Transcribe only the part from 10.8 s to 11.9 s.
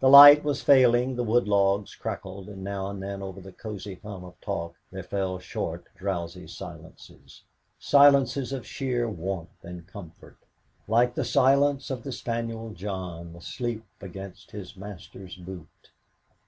like the silence